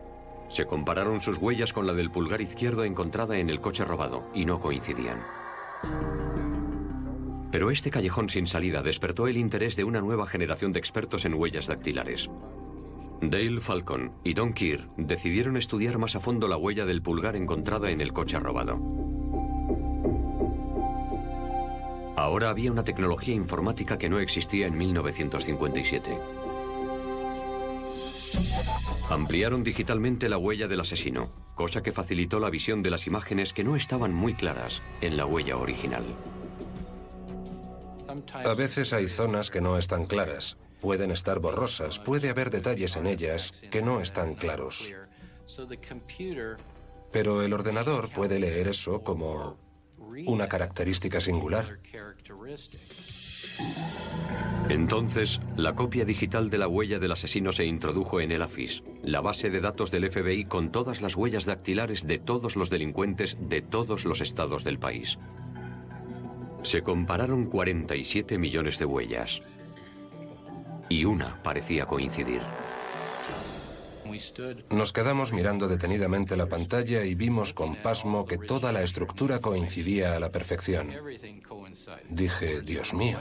Se 0.49 0.65
compararon 0.65 1.21
sus 1.21 1.37
huellas 1.37 1.71
con 1.71 1.85
la 1.85 1.93
del 1.93 2.09
pulgar 2.09 2.41
izquierdo 2.41 2.83
encontrada 2.83 3.37
en 3.37 3.51
el 3.51 3.61
coche 3.61 3.85
robado 3.85 4.23
y 4.33 4.45
no 4.45 4.59
coincidían. 4.59 5.21
Pero 7.51 7.69
este 7.69 7.91
callejón 7.91 8.27
sin 8.31 8.47
salida 8.47 8.81
despertó 8.81 9.27
el 9.27 9.37
interés 9.37 9.75
de 9.75 9.83
una 9.83 10.01
nueva 10.01 10.25
generación 10.25 10.73
de 10.73 10.79
expertos 10.79 11.25
en 11.25 11.35
huellas 11.35 11.67
dactilares. 11.67 12.27
Dale 13.21 13.59
Falcon 13.59 14.11
y 14.23 14.33
Don 14.33 14.53
Keir 14.53 14.87
decidieron 14.97 15.57
estudiar 15.57 15.99
más 15.99 16.15
a 16.15 16.19
fondo 16.19 16.47
la 16.47 16.57
huella 16.57 16.87
del 16.87 17.03
pulgar 17.03 17.35
encontrada 17.35 17.91
en 17.91 18.01
el 18.01 18.13
coche 18.13 18.39
robado. 18.39 18.79
Ahora 22.15 22.49
había 22.49 22.71
una 22.71 22.83
tecnología 22.83 23.35
informática 23.35 23.99
que 23.99 24.09
no 24.09 24.17
existía 24.17 24.65
en 24.65 24.75
1957. 24.75 26.54
Ampliaron 29.09 29.63
digitalmente 29.63 30.29
la 30.29 30.37
huella 30.37 30.67
del 30.67 30.79
asesino, 30.79 31.29
cosa 31.55 31.83
que 31.83 31.91
facilitó 31.91 32.39
la 32.39 32.49
visión 32.49 32.81
de 32.81 32.89
las 32.89 33.07
imágenes 33.07 33.53
que 33.53 33.63
no 33.63 33.75
estaban 33.75 34.13
muy 34.13 34.33
claras 34.33 34.81
en 35.01 35.15
la 35.15 35.25
huella 35.25 35.57
original. 35.57 36.03
A 38.33 38.53
veces 38.53 38.93
hay 38.93 39.07
zonas 39.07 39.49
que 39.49 39.61
no 39.61 39.77
están 39.77 40.05
claras, 40.05 40.57
pueden 40.79 41.11
estar 41.11 41.39
borrosas, 41.39 41.99
puede 41.99 42.29
haber 42.29 42.49
detalles 42.49 42.95
en 42.95 43.07
ellas 43.07 43.51
que 43.69 43.81
no 43.81 44.01
están 44.01 44.35
claros. 44.35 44.91
Pero 47.11 47.41
el 47.41 47.53
ordenador 47.53 48.09
puede 48.09 48.39
leer 48.39 48.67
eso 48.67 49.03
como 49.03 49.57
una 50.25 50.47
característica 50.47 51.21
singular. 51.21 51.79
Entonces, 54.69 55.39
la 55.55 55.75
copia 55.75 56.05
digital 56.05 56.49
de 56.49 56.57
la 56.57 56.67
huella 56.67 56.97
del 56.97 57.11
asesino 57.11 57.51
se 57.51 57.65
introdujo 57.65 58.19
en 58.19 58.31
el 58.31 58.41
AFIS, 58.41 58.83
la 59.03 59.21
base 59.21 59.51
de 59.51 59.61
datos 59.61 59.91
del 59.91 60.09
FBI 60.09 60.45
con 60.45 60.71
todas 60.71 61.01
las 61.01 61.15
huellas 61.15 61.45
dactilares 61.45 62.07
de 62.07 62.17
todos 62.17 62.55
los 62.55 62.69
delincuentes 62.71 63.37
de 63.39 63.61
todos 63.61 64.05
los 64.05 64.21
estados 64.21 64.63
del 64.63 64.79
país. 64.79 65.19
Se 66.63 66.81
compararon 66.81 67.45
47 67.45 68.39
millones 68.39 68.79
de 68.79 68.85
huellas. 68.85 69.43
Y 70.89 71.05
una 71.05 71.41
parecía 71.43 71.85
coincidir. 71.85 72.41
Nos 74.69 74.93
quedamos 74.93 75.33
mirando 75.33 75.67
detenidamente 75.67 76.35
la 76.35 76.47
pantalla 76.47 77.03
y 77.03 77.15
vimos 77.15 77.53
con 77.53 77.75
pasmo 77.75 78.25
que 78.25 78.37
toda 78.37 78.71
la 78.71 78.83
estructura 78.83 79.39
coincidía 79.39 80.15
a 80.15 80.19
la 80.19 80.31
perfección. 80.31 80.91
Dije, 82.09 82.61
Dios 82.61 82.93
mío. 82.93 83.19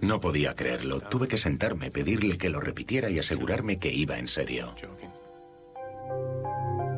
No 0.00 0.20
podía 0.20 0.54
creerlo. 0.54 1.00
Tuve 1.00 1.28
que 1.28 1.36
sentarme, 1.36 1.90
pedirle 1.90 2.38
que 2.38 2.50
lo 2.50 2.60
repitiera 2.60 3.10
y 3.10 3.18
asegurarme 3.18 3.78
que 3.78 3.92
iba 3.92 4.18
en 4.18 4.26
serio. 4.26 4.74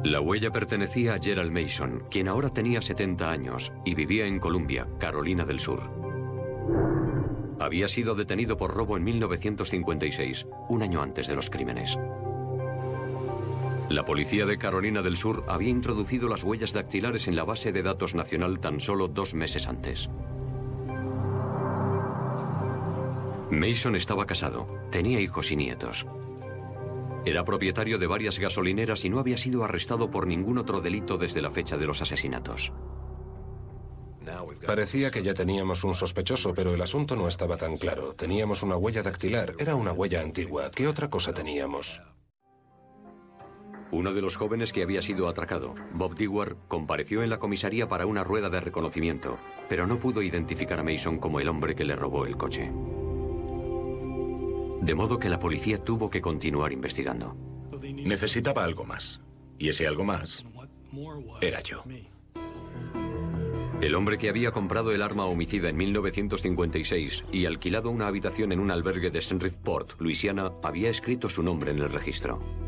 La 0.03 0.21
huella 0.21 0.51
pertenecía 0.51 1.15
a 1.15 1.19
Gerald 1.19 1.53
Mason, 1.53 2.05
quien 2.11 2.29
ahora 2.29 2.49
tenía 2.49 2.81
70 2.81 3.31
años 3.31 3.73
y 3.85 3.95
vivía 3.95 4.27
en 4.27 4.39
Columbia, 4.39 4.89
Carolina 4.99 5.45
del 5.45 5.61
Sur. 5.61 5.91
Había 7.61 7.87
sido 7.89 8.15
detenido 8.15 8.57
por 8.57 8.75
robo 8.75 8.97
en 8.97 9.05
1956, 9.05 10.47
un 10.71 10.83
año 10.83 11.03
antes 11.03 11.27
de 11.27 11.37
los 11.37 11.51
crímenes. 11.51 11.99
La 13.91 14.05
policía 14.05 14.47
de 14.47 14.57
Carolina 14.57 15.03
del 15.03 15.17
Sur 15.17 15.45
había 15.49 15.69
introducido 15.69 16.29
las 16.29 16.45
huellas 16.45 16.73
dactilares 16.73 17.27
en 17.27 17.35
la 17.35 17.43
base 17.43 17.73
de 17.73 17.83
datos 17.83 18.15
nacional 18.15 18.61
tan 18.61 18.79
solo 18.79 19.09
dos 19.09 19.35
meses 19.35 19.67
antes. 19.67 20.09
Mason 23.51 23.97
estaba 23.97 24.27
casado, 24.27 24.69
tenía 24.93 25.21
hijos 25.21 25.51
y 25.51 25.57
nietos. 25.57 26.07
Era 27.25 27.45
propietario 27.45 27.99
de 27.99 28.07
varias 28.07 28.39
gasolineras 28.39 29.05
y 29.05 29.11
no 29.11 29.19
había 29.19 29.37
sido 29.37 29.65
arrestado 29.65 30.09
por 30.09 30.29
ningún 30.29 30.59
otro 30.59 30.81
delito 30.81 31.19
desde 31.19 31.43
la 31.43 31.51
fecha 31.51 31.77
de 31.77 31.87
los 31.87 32.01
asesinatos. 32.01 32.73
Parecía 34.65 35.11
que 35.11 35.25
ya 35.25 35.35
teníamos 35.35 35.83
un 35.83 35.97
sospechoso, 35.97 36.55
pero 36.55 36.73
el 36.73 36.81
asunto 36.81 37.17
no 37.17 37.27
estaba 37.27 37.57
tan 37.57 37.77
claro. 37.77 38.15
Teníamos 38.15 38.63
una 38.63 38.77
huella 38.77 39.03
dactilar, 39.03 39.55
era 39.59 39.75
una 39.75 39.91
huella 39.91 40.21
antigua. 40.21 40.71
¿Qué 40.71 40.87
otra 40.87 41.11
cosa 41.11 41.35
teníamos? 41.35 42.01
Uno 43.93 44.13
de 44.13 44.23
los 44.23 44.37
jóvenes 44.37 44.73
que 44.73 44.83
había 44.83 45.03
sido 45.03 45.29
atracado, 45.29 45.75
Bob 45.93 46.15
Dewar, 46.15 46.57
compareció 46.69 47.23
en 47.23 47.31
la 47.31 47.39
comisaría 47.39 47.89
para 47.89 48.07
una 48.07 48.23
rueda 48.23 48.49
de 48.49 48.61
reconocimiento, 48.61 49.39
pero 49.69 49.87
no 49.87 49.99
pudo 49.99 50.23
identificar 50.23 50.79
a 50.79 50.85
Mason 50.85 51.19
como 51.19 51.41
el 51.41 51.49
hombre 51.49 51.75
que 51.75 51.85
le 51.85 51.97
robó 51.97 52.25
el 52.25 52.37
coche. 52.37 52.71
De 54.81 54.95
modo 54.95 55.19
que 55.19 55.29
la 55.29 55.39
policía 55.39 55.83
tuvo 55.83 56.09
que 56.09 56.21
continuar 56.21 56.73
investigando. 56.73 57.37
Necesitaba 57.83 58.65
algo 58.65 58.85
más. 58.85 59.21
Y 59.59 59.69
ese 59.69 59.87
algo 59.87 60.05
más 60.05 60.45
era 61.41 61.61
yo. 61.63 61.85
El 63.81 63.95
hombre 63.95 64.19
que 64.19 64.29
había 64.29 64.53
comprado 64.53 64.93
el 64.93 65.03
arma 65.03 65.25
homicida 65.25 65.71
en 65.71 65.77
1956 65.77 67.25
y 67.33 67.47
alquilado 67.47 67.91
una 67.91 68.07
habitación 68.07 68.53
en 68.53 68.61
un 68.61 68.71
albergue 68.71 69.11
de 69.11 69.21
Port, 69.63 69.99
Luisiana, 70.01 70.53
había 70.63 70.91
escrito 70.91 71.29
su 71.29 71.43
nombre 71.43 71.71
en 71.71 71.79
el 71.79 71.91
registro. 71.91 72.60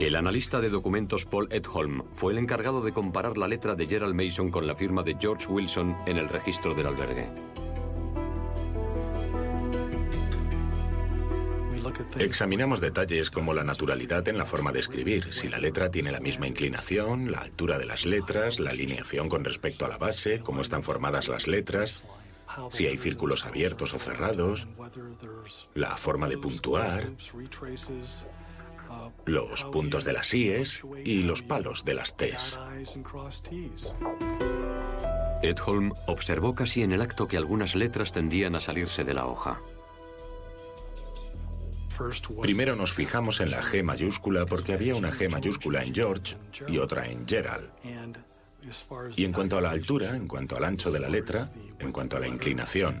El 0.00 0.16
analista 0.16 0.62
de 0.62 0.70
documentos 0.70 1.26
Paul 1.26 1.48
Edholm 1.52 2.04
fue 2.14 2.32
el 2.32 2.38
encargado 2.38 2.80
de 2.80 2.90
comparar 2.90 3.36
la 3.36 3.46
letra 3.46 3.74
de 3.74 3.86
Gerald 3.86 4.14
Mason 4.14 4.50
con 4.50 4.66
la 4.66 4.74
firma 4.74 5.02
de 5.02 5.14
George 5.20 5.46
Wilson 5.46 5.94
en 6.06 6.16
el 6.16 6.26
registro 6.26 6.74
del 6.74 6.86
albergue. 6.86 7.28
Examinamos 12.18 12.80
detalles 12.80 13.30
como 13.30 13.52
la 13.52 13.62
naturalidad 13.62 14.26
en 14.28 14.38
la 14.38 14.46
forma 14.46 14.72
de 14.72 14.80
escribir, 14.80 15.34
si 15.34 15.48
la 15.48 15.58
letra 15.58 15.90
tiene 15.90 16.10
la 16.10 16.20
misma 16.20 16.46
inclinación, 16.46 17.30
la 17.30 17.40
altura 17.40 17.76
de 17.76 17.84
las 17.84 18.06
letras, 18.06 18.58
la 18.58 18.70
alineación 18.70 19.28
con 19.28 19.44
respecto 19.44 19.84
a 19.84 19.88
la 19.88 19.98
base, 19.98 20.40
cómo 20.40 20.62
están 20.62 20.82
formadas 20.82 21.28
las 21.28 21.46
letras, 21.46 22.04
si 22.70 22.86
hay 22.86 22.96
círculos 22.96 23.44
abiertos 23.44 23.92
o 23.92 23.98
cerrados, 23.98 24.66
la 25.74 25.94
forma 25.96 26.26
de 26.26 26.38
puntuar, 26.38 27.10
los 29.26 29.64
puntos 29.64 30.04
de 30.04 30.12
las 30.12 30.32
IES 30.34 30.82
y 31.04 31.22
los 31.22 31.42
palos 31.42 31.84
de 31.84 31.94
las 31.94 32.16
Ts. 32.16 32.58
Edholm 35.42 35.92
observó 36.06 36.54
casi 36.54 36.82
en 36.82 36.92
el 36.92 37.00
acto 37.00 37.26
que 37.26 37.36
algunas 37.36 37.74
letras 37.74 38.12
tendían 38.12 38.54
a 38.54 38.60
salirse 38.60 39.04
de 39.04 39.14
la 39.14 39.26
hoja. 39.26 39.60
Primero 42.40 42.76
nos 42.76 42.92
fijamos 42.92 43.40
en 43.40 43.50
la 43.50 43.62
G 43.62 43.82
mayúscula 43.82 44.46
porque 44.46 44.72
había 44.72 44.94
una 44.94 45.12
G 45.12 45.30
mayúscula 45.30 45.82
en 45.82 45.94
George 45.94 46.36
y 46.66 46.78
otra 46.78 47.06
en 47.06 47.26
Gerald. 47.28 47.70
Y 49.16 49.24
en 49.24 49.32
cuanto 49.32 49.58
a 49.58 49.60
la 49.60 49.70
altura, 49.70 50.14
en 50.16 50.28
cuanto 50.28 50.56
al 50.56 50.64
ancho 50.64 50.90
de 50.90 51.00
la 51.00 51.08
letra, 51.08 51.50
en 51.78 51.92
cuanto 51.92 52.16
a 52.16 52.20
la 52.20 52.26
inclinación 52.26 53.00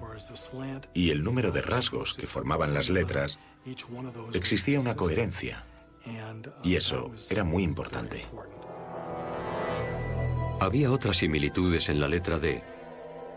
y 0.94 1.10
el 1.10 1.22
número 1.22 1.50
de 1.50 1.62
rasgos 1.62 2.14
que 2.14 2.26
formaban 2.26 2.74
las 2.74 2.88
letras, 2.88 3.38
existía 4.32 4.80
una 4.80 4.96
coherencia. 4.96 5.64
Y 6.62 6.76
eso 6.76 7.10
era 7.28 7.44
muy 7.44 7.62
importante. 7.62 8.26
Había 10.60 10.90
otras 10.92 11.16
similitudes 11.18 11.88
en 11.88 12.00
la 12.00 12.08
letra 12.08 12.38
D 12.38 12.62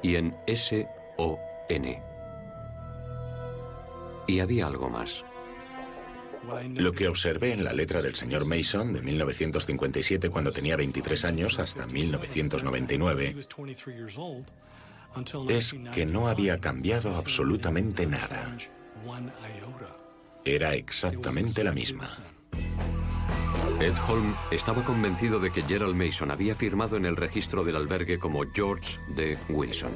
y 0.02 0.16
en 0.16 0.36
S 0.46 0.88
O 1.18 1.40
N. 1.70 2.02
Y 4.28 4.40
había 4.40 4.68
algo 4.68 4.90
más. 4.90 5.24
Lo 6.76 6.92
que 6.92 7.08
observé 7.08 7.54
en 7.54 7.64
la 7.64 7.72
letra 7.72 8.02
del 8.02 8.16
señor 8.16 8.46
Mason 8.46 8.92
de 8.92 9.02
1957 9.02 10.30
cuando 10.30 10.52
tenía 10.52 10.76
23 10.76 11.26
años 11.26 11.58
hasta 11.60 11.88
1999 11.88 13.36
es 15.50 15.76
que 15.94 16.06
no 16.06 16.28
había 16.28 16.60
cambiado 16.60 17.16
absolutamente 17.16 18.06
nada. 18.06 18.58
Era 20.44 20.76
exactamente 20.76 21.64
la 21.64 21.72
misma. 21.72 22.10
Ed 23.80 23.96
Holm 24.08 24.36
estaba 24.52 24.84
convencido 24.84 25.40
de 25.40 25.52
que 25.52 25.64
Gerald 25.64 25.96
Mason 25.96 26.32
había 26.32 26.56
firmado 26.56 26.98
en 26.98 27.06
el 27.06 27.16
registro 27.16 27.64
del 27.64 27.76
albergue 27.76 28.20
como 28.20 28.44
George 28.54 29.00
D. 29.16 29.38
Wilson. 29.50 29.94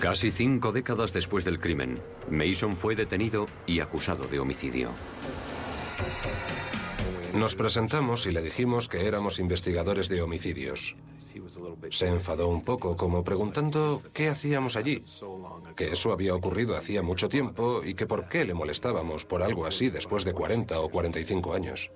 Casi 0.00 0.30
cinco 0.30 0.72
décadas 0.72 1.12
después 1.12 1.44
del 1.44 1.58
crimen, 1.58 2.00
Mason 2.30 2.76
fue 2.76 2.94
detenido 2.94 3.48
y 3.66 3.80
acusado 3.80 4.26
de 4.26 4.38
homicidio. 4.38 4.90
Nos 7.34 7.54
presentamos 7.54 8.26
y 8.26 8.32
le 8.32 8.40
dijimos 8.40 8.88
que 8.88 9.06
éramos 9.06 9.38
investigadores 9.38 10.08
de 10.08 10.22
homicidios. 10.22 10.96
Se 11.90 12.08
enfadó 12.08 12.48
un 12.48 12.62
poco, 12.62 12.96
como 12.96 13.24
preguntando 13.24 14.02
qué 14.12 14.28
hacíamos 14.28 14.76
allí, 14.76 15.04
que 15.76 15.92
eso 15.92 16.12
había 16.12 16.34
ocurrido 16.34 16.76
hacía 16.76 17.02
mucho 17.02 17.28
tiempo 17.28 17.82
y 17.84 17.94
que 17.94 18.06
por 18.06 18.28
qué 18.28 18.44
le 18.44 18.54
molestábamos 18.54 19.24
por 19.24 19.42
algo 19.42 19.66
así 19.66 19.90
después 19.90 20.24
de 20.24 20.32
40 20.32 20.80
o 20.80 20.88
45 20.88 21.54
años. 21.54 21.90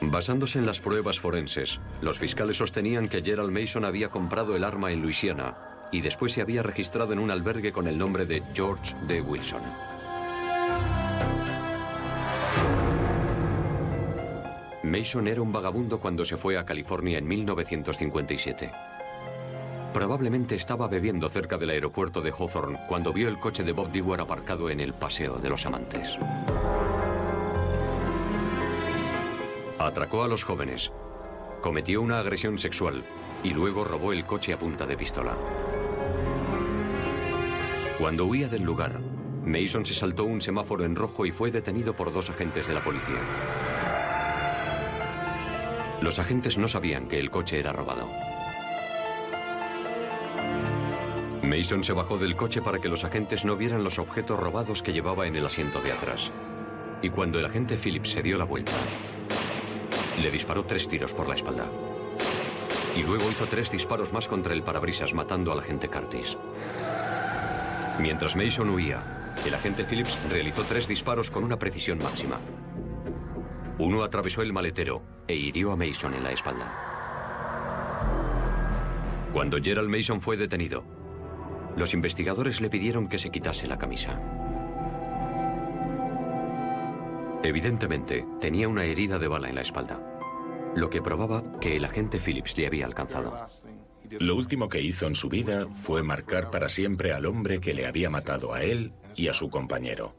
Basándose 0.00 0.58
en 0.58 0.66
las 0.66 0.80
pruebas 0.80 1.20
forenses, 1.20 1.80
los 2.00 2.18
fiscales 2.18 2.56
sostenían 2.56 3.08
que 3.08 3.22
Gerald 3.22 3.50
Mason 3.50 3.84
había 3.84 4.08
comprado 4.08 4.56
el 4.56 4.64
arma 4.64 4.92
en 4.92 5.02
Luisiana 5.02 5.88
y 5.92 6.00
después 6.00 6.32
se 6.32 6.40
había 6.40 6.62
registrado 6.62 7.12
en 7.12 7.18
un 7.18 7.30
albergue 7.30 7.72
con 7.72 7.86
el 7.86 7.98
nombre 7.98 8.26
de 8.26 8.42
George 8.54 8.94
D. 9.06 9.20
Wilson. 9.20 9.62
Mason 14.82 15.28
era 15.28 15.40
un 15.40 15.52
vagabundo 15.52 16.00
cuando 16.00 16.24
se 16.24 16.36
fue 16.36 16.58
a 16.58 16.66
California 16.66 17.18
en 17.18 17.26
1957. 17.26 18.91
Probablemente 19.92 20.54
estaba 20.54 20.88
bebiendo 20.88 21.28
cerca 21.28 21.58
del 21.58 21.70
aeropuerto 21.70 22.22
de 22.22 22.30
Hawthorne 22.30 22.80
cuando 22.88 23.12
vio 23.12 23.28
el 23.28 23.38
coche 23.38 23.62
de 23.62 23.72
Bob 23.72 23.92
Dewar 23.92 24.22
aparcado 24.22 24.70
en 24.70 24.80
el 24.80 24.94
Paseo 24.94 25.36
de 25.36 25.50
los 25.50 25.66
Amantes. 25.66 26.18
Atracó 29.78 30.22
a 30.22 30.28
los 30.28 30.44
jóvenes, 30.44 30.92
cometió 31.60 32.00
una 32.00 32.20
agresión 32.20 32.56
sexual 32.56 33.04
y 33.44 33.50
luego 33.50 33.84
robó 33.84 34.12
el 34.12 34.24
coche 34.24 34.54
a 34.54 34.58
punta 34.58 34.86
de 34.86 34.96
pistola. 34.96 35.36
Cuando 37.98 38.24
huía 38.24 38.48
del 38.48 38.62
lugar, 38.62 38.98
Mason 39.44 39.84
se 39.84 39.92
saltó 39.92 40.24
un 40.24 40.40
semáforo 40.40 40.84
en 40.84 40.96
rojo 40.96 41.26
y 41.26 41.32
fue 41.32 41.50
detenido 41.50 41.94
por 41.94 42.12
dos 42.12 42.30
agentes 42.30 42.66
de 42.66 42.74
la 42.74 42.80
policía. 42.80 43.20
Los 46.00 46.18
agentes 46.18 46.56
no 46.56 46.66
sabían 46.66 47.08
que 47.08 47.18
el 47.18 47.30
coche 47.30 47.58
era 47.58 47.72
robado. 47.72 48.31
Mason 51.42 51.82
se 51.82 51.92
bajó 51.92 52.18
del 52.18 52.36
coche 52.36 52.62
para 52.62 52.78
que 52.78 52.88
los 52.88 53.04
agentes 53.04 53.44
no 53.44 53.56
vieran 53.56 53.82
los 53.82 53.98
objetos 53.98 54.38
robados 54.38 54.82
que 54.82 54.92
llevaba 54.92 55.26
en 55.26 55.34
el 55.34 55.44
asiento 55.44 55.80
de 55.80 55.92
atrás. 55.92 56.30
Y 57.02 57.10
cuando 57.10 57.40
el 57.40 57.46
agente 57.46 57.76
Phillips 57.76 58.12
se 58.12 58.22
dio 58.22 58.38
la 58.38 58.44
vuelta, 58.44 58.72
le 60.22 60.30
disparó 60.30 60.64
tres 60.64 60.86
tiros 60.86 61.12
por 61.12 61.28
la 61.28 61.34
espalda. 61.34 61.66
Y 62.96 63.02
luego 63.02 63.28
hizo 63.28 63.46
tres 63.46 63.72
disparos 63.72 64.12
más 64.12 64.28
contra 64.28 64.52
el 64.52 64.62
parabrisas, 64.62 65.14
matando 65.14 65.50
al 65.50 65.58
agente 65.58 65.88
Curtis. 65.88 66.38
Mientras 67.98 68.36
Mason 68.36 68.70
huía, 68.70 69.34
el 69.44 69.54
agente 69.54 69.84
Phillips 69.84 70.18
realizó 70.30 70.62
tres 70.62 70.86
disparos 70.86 71.30
con 71.30 71.42
una 71.42 71.58
precisión 71.58 71.98
máxima. 71.98 72.40
Uno 73.78 74.04
atravesó 74.04 74.42
el 74.42 74.52
maletero 74.52 75.02
e 75.26 75.34
hirió 75.34 75.72
a 75.72 75.76
Mason 75.76 76.14
en 76.14 76.22
la 76.22 76.30
espalda. 76.30 76.72
Cuando 79.32 79.58
Gerald 79.60 79.88
Mason 79.88 80.20
fue 80.20 80.36
detenido, 80.36 80.84
los 81.76 81.94
investigadores 81.94 82.60
le 82.60 82.70
pidieron 82.70 83.08
que 83.08 83.18
se 83.18 83.30
quitase 83.30 83.66
la 83.66 83.78
camisa. 83.78 84.20
Evidentemente, 87.42 88.24
tenía 88.40 88.68
una 88.68 88.84
herida 88.84 89.18
de 89.18 89.28
bala 89.28 89.48
en 89.48 89.56
la 89.56 89.62
espalda, 89.62 90.00
lo 90.76 90.90
que 90.90 91.02
probaba 91.02 91.58
que 91.60 91.76
el 91.76 91.84
agente 91.84 92.18
Phillips 92.18 92.56
le 92.56 92.66
había 92.66 92.86
alcanzado. 92.86 93.34
Lo 94.10 94.36
último 94.36 94.68
que 94.68 94.80
hizo 94.80 95.06
en 95.06 95.14
su 95.14 95.28
vida 95.28 95.66
fue 95.66 96.02
marcar 96.02 96.50
para 96.50 96.68
siempre 96.68 97.12
al 97.12 97.26
hombre 97.26 97.60
que 97.60 97.74
le 97.74 97.86
había 97.86 98.10
matado 98.10 98.52
a 98.52 98.62
él 98.62 98.92
y 99.16 99.28
a 99.28 99.34
su 99.34 99.48
compañero. 99.48 100.14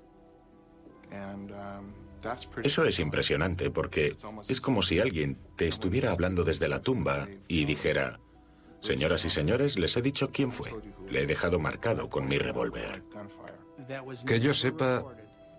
Eso 2.63 2.85
es 2.85 2.99
impresionante 2.99 3.69
porque 3.69 4.15
es 4.47 4.61
como 4.61 4.81
si 4.81 4.99
alguien 4.99 5.37
te 5.55 5.67
estuviera 5.67 6.11
hablando 6.11 6.43
desde 6.43 6.67
la 6.67 6.81
tumba 6.81 7.27
y 7.47 7.65
dijera, 7.65 8.19
señoras 8.83 9.25
y 9.25 9.29
señores, 9.29 9.79
les 9.79 9.95
he 9.97 10.01
dicho 10.01 10.29
quién 10.31 10.51
fue. 10.51 10.69
Le 11.09 11.23
he 11.23 11.25
dejado 11.25 11.59
marcado 11.59 12.09
con 12.09 12.27
mi 12.27 12.37
revólver. 12.37 13.03
Que 14.27 14.39
yo 14.39 14.53
sepa, 14.53 15.03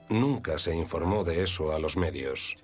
nunca 0.08 0.58
se 0.58 0.76
informó 0.76 1.24
de 1.24 1.42
eso 1.42 1.74
a 1.74 1.78
los 1.78 1.96
medios. 1.96 2.56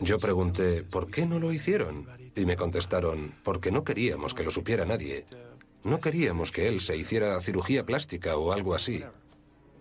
Yo 0.00 0.18
pregunté, 0.18 0.82
¿por 0.84 1.10
qué 1.10 1.26
no 1.26 1.38
lo 1.38 1.52
hicieron? 1.52 2.08
Y 2.34 2.46
me 2.46 2.56
contestaron, 2.56 3.34
porque 3.42 3.70
no 3.70 3.84
queríamos 3.84 4.34
que 4.34 4.44
lo 4.44 4.50
supiera 4.50 4.84
nadie. 4.84 5.26
No 5.84 5.98
queríamos 5.98 6.50
que 6.50 6.68
él 6.68 6.80
se 6.80 6.96
hiciera 6.96 7.40
cirugía 7.40 7.84
plástica 7.84 8.36
o 8.36 8.52
algo 8.52 8.74
así. 8.74 9.04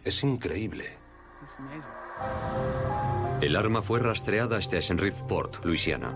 Es 0.04 0.23
increíble. 0.23 0.86
El 3.41 3.56
arma 3.56 3.82
fue 3.82 4.00
rastreada 4.00 4.58
hasta 4.58 4.80
Shenriffport, 4.80 5.63
Luisiana. 5.65 6.15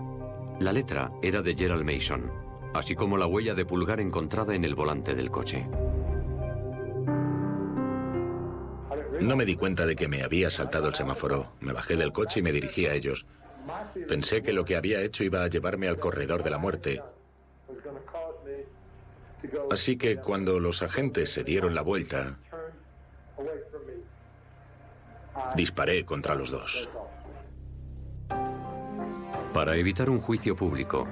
La 0.60 0.72
letra 0.72 1.10
era 1.22 1.42
de 1.42 1.54
Gerald 1.54 1.84
Mason, 1.84 2.30
así 2.74 2.94
como 2.94 3.16
la 3.16 3.26
huella 3.26 3.54
de 3.54 3.64
pulgar 3.64 4.00
encontrada 4.00 4.54
en 4.54 4.64
el 4.64 4.74
volante 4.74 5.14
del 5.14 5.30
coche. 5.30 5.66
No 9.20 9.36
me 9.36 9.44
di 9.44 9.56
cuenta 9.56 9.86
de 9.86 9.94
que 9.94 10.08
me 10.08 10.22
había 10.22 10.50
saltado 10.50 10.88
el 10.88 10.94
semáforo. 10.94 11.52
Me 11.60 11.72
bajé 11.72 11.96
del 11.96 12.12
coche 12.12 12.40
y 12.40 12.42
me 12.42 12.52
dirigí 12.52 12.86
a 12.86 12.94
ellos. 12.94 13.24
Pensé 14.08 14.42
que 14.42 14.52
lo 14.52 14.64
que 14.64 14.76
había 14.76 15.00
hecho 15.02 15.22
iba 15.22 15.44
a 15.44 15.48
llevarme 15.48 15.88
al 15.88 15.98
corredor 15.98 16.42
de 16.42 16.50
la 16.50 16.58
muerte. 16.58 17.02
Así 19.70 19.96
que 19.96 20.16
cuando 20.16 20.58
los 20.58 20.82
agentes 20.82 21.30
se 21.30 21.44
dieron 21.44 21.74
la 21.74 21.82
vuelta, 21.82 22.38
disparé 25.56 26.04
contra 26.04 26.34
los 26.34 26.50
dos. 26.50 26.88
Para 29.52 29.76
evitar 29.76 30.08
un 30.08 30.18
juicio 30.18 30.56
público, 30.56 31.06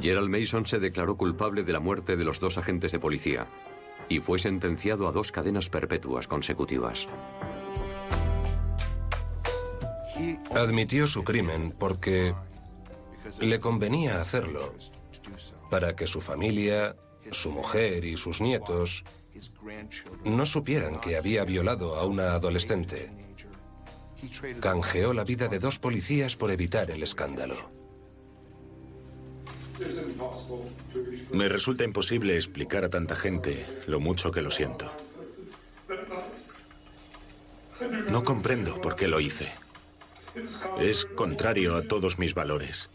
Gerald 0.00 0.28
Mason 0.28 0.66
se 0.66 0.78
declaró 0.78 1.16
culpable 1.16 1.62
de 1.62 1.72
la 1.72 1.80
muerte 1.80 2.16
de 2.16 2.24
los 2.24 2.40
dos 2.40 2.58
agentes 2.58 2.92
de 2.92 2.98
policía 2.98 3.46
y 4.08 4.20
fue 4.20 4.38
sentenciado 4.38 5.08
a 5.08 5.12
dos 5.12 5.32
cadenas 5.32 5.68
perpetuas 5.68 6.26
consecutivas. 6.26 7.08
Admitió 10.54 11.06
su 11.06 11.24
crimen 11.24 11.74
porque 11.78 12.34
le 13.40 13.60
convenía 13.60 14.20
hacerlo 14.20 14.74
para 15.70 15.94
que 15.96 16.06
su 16.06 16.20
familia, 16.20 16.96
su 17.30 17.50
mujer 17.50 18.04
y 18.04 18.16
sus 18.16 18.40
nietos 18.40 19.04
no 20.24 20.46
supieran 20.46 21.00
que 21.00 21.16
había 21.16 21.44
violado 21.44 21.96
a 21.96 22.06
una 22.06 22.32
adolescente. 22.32 23.10
Canjeó 24.60 25.12
la 25.12 25.24
vida 25.24 25.48
de 25.48 25.58
dos 25.58 25.78
policías 25.78 26.36
por 26.36 26.50
evitar 26.50 26.90
el 26.90 27.02
escándalo. 27.02 27.75
Me 31.32 31.48
resulta 31.48 31.84
imposible 31.84 32.36
explicar 32.36 32.84
a 32.84 32.90
tanta 32.90 33.16
gente 33.16 33.66
lo 33.86 34.00
mucho 34.00 34.30
que 34.30 34.42
lo 34.42 34.50
siento. 34.50 34.90
No 38.08 38.24
comprendo 38.24 38.80
por 38.80 38.96
qué 38.96 39.08
lo 39.08 39.20
hice. 39.20 39.52
Es 40.78 41.04
contrario 41.04 41.76
a 41.76 41.82
todos 41.82 42.18
mis 42.18 42.34
valores. 42.34 42.90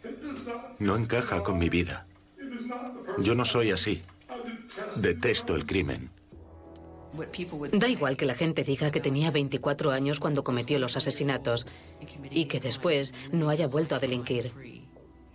No 0.80 0.96
encaja 0.96 1.44
con 1.44 1.58
mi 1.58 1.70
vida. 1.70 2.08
Yo 3.20 3.36
no 3.36 3.46
soy 3.46 3.72
así. 3.72 4.02
Detesto 4.96 5.56
el 5.56 5.66
crimen. 5.66 6.10
Da 7.74 7.90
igual 7.90 8.16
que 8.16 8.26
la 8.26 8.36
gente 8.36 8.64
diga 8.64 8.90
que 8.90 9.02
tenía 9.02 9.32
24 9.32 9.92
años 9.92 10.20
cuando 10.20 10.44
cometió 10.44 10.80
los 10.80 10.96
asesinatos 10.96 11.68
y 12.30 12.46
que 12.46 12.60
después 12.60 13.14
no 13.32 13.50
haya 13.50 13.68
vuelto 13.68 13.96
a 13.96 14.00
delinquir. 14.00 14.52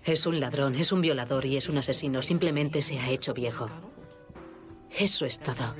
Es 0.06 0.24
un 0.24 0.38
ladrón, 0.38 0.76
es 0.76 0.92
un 0.92 1.00
violador 1.00 1.44
y 1.46 1.56
es 1.56 1.68
un 1.68 1.78
asesino. 1.78 2.22
Simplemente 2.22 2.80
se 2.80 3.00
ha 3.00 3.10
hecho 3.10 3.34
viejo. 3.34 3.68
Eso 4.88 5.26
es 5.26 5.40
todo. 5.40 5.74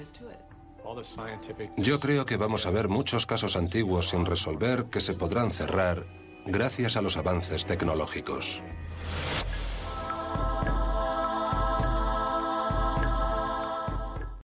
Yo 1.76 2.00
creo 2.00 2.26
que 2.26 2.36
vamos 2.36 2.66
a 2.66 2.72
ver 2.72 2.88
muchos 2.88 3.24
casos 3.24 3.54
antiguos 3.54 4.08
sin 4.08 4.26
resolver 4.26 4.86
que 4.86 5.00
se 5.00 5.14
podrán 5.14 5.52
cerrar 5.52 6.06
gracias 6.44 6.96
a 6.96 7.02
los 7.02 7.16
avances 7.16 7.66
tecnológicos. 7.66 8.62